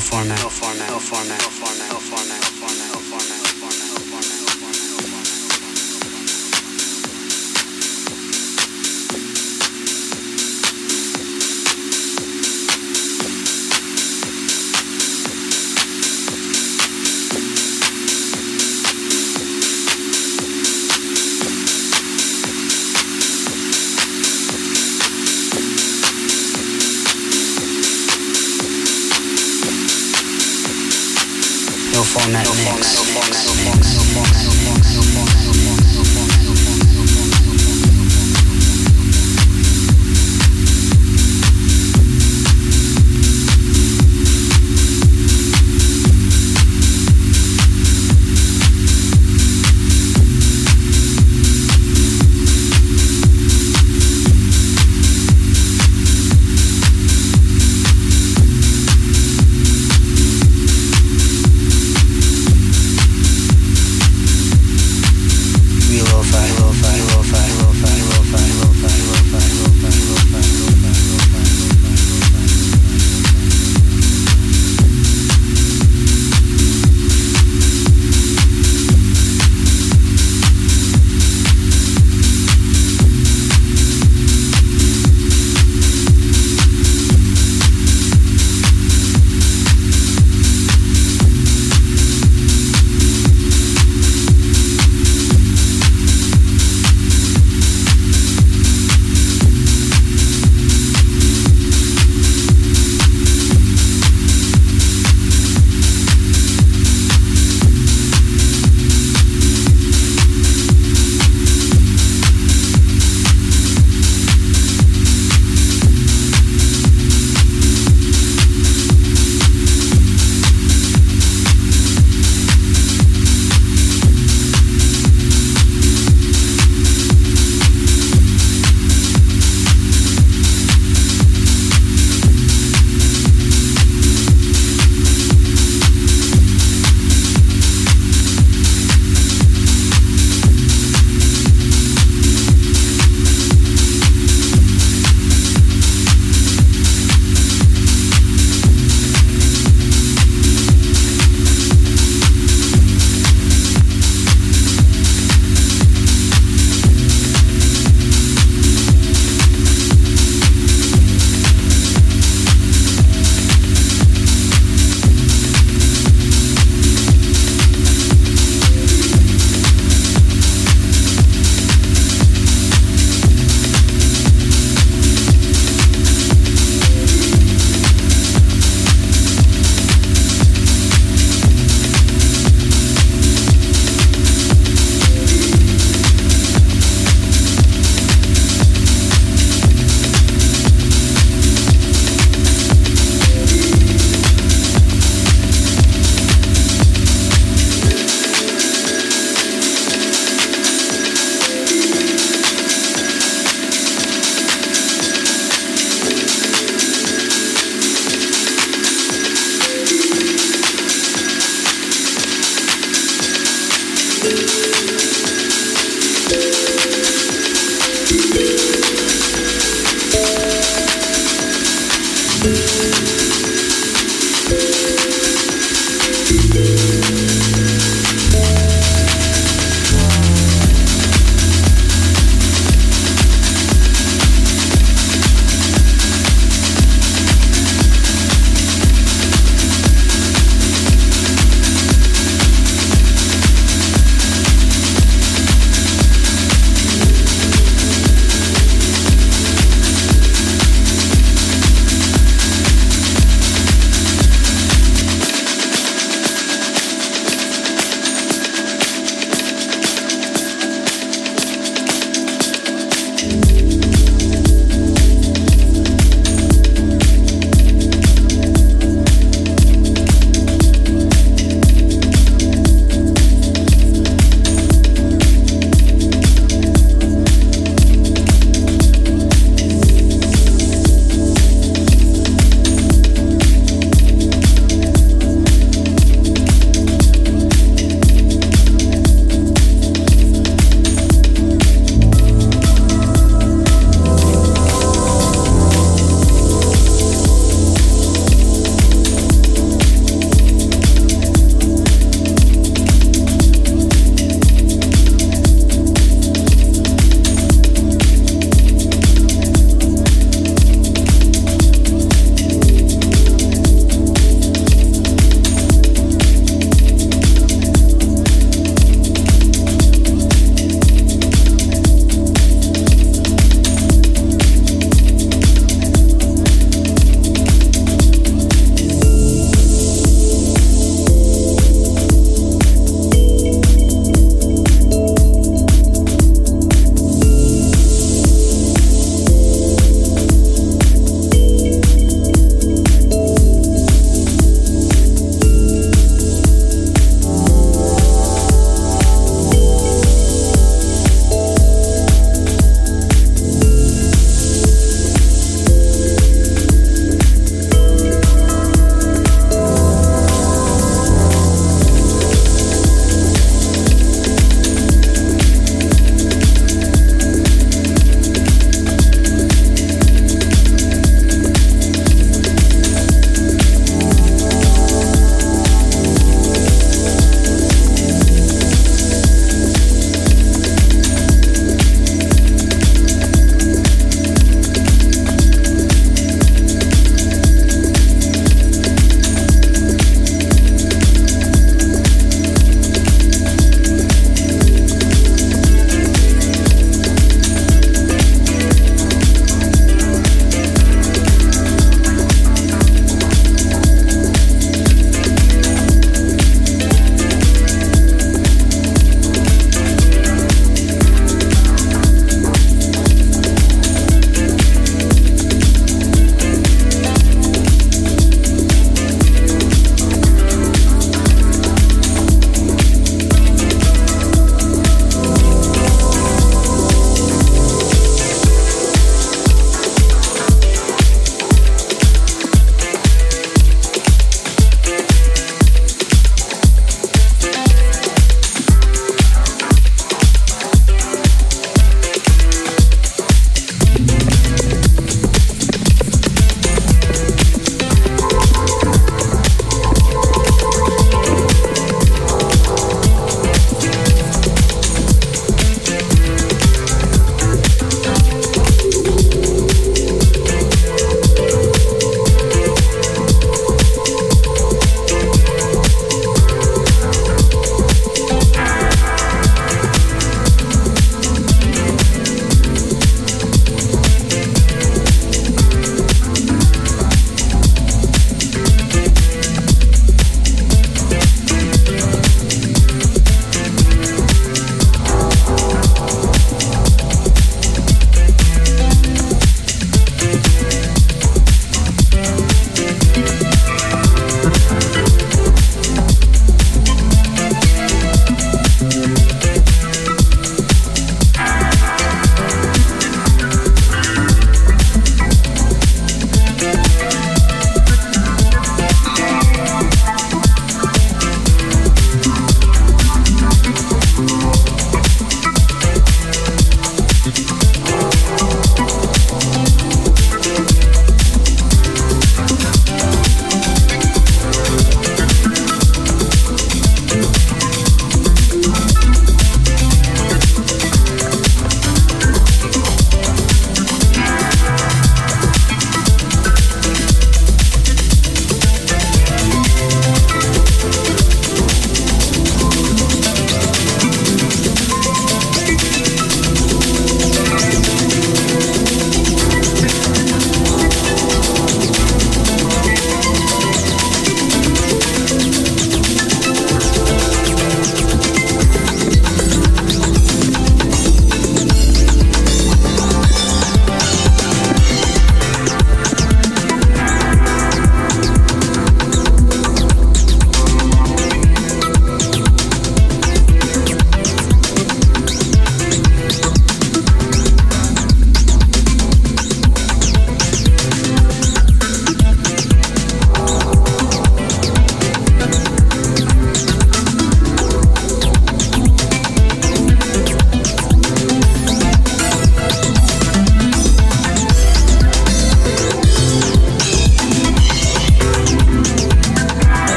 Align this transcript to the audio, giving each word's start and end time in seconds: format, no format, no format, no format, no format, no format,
format, 0.00 0.38
no 0.42 0.50
format, 0.50 0.88
no 0.90 0.98
format, 0.98 1.40
no 1.42 1.50
format, 1.50 1.92
no 1.92 2.00
format, 2.00 2.38
no 2.38 2.50
format, 2.58 2.75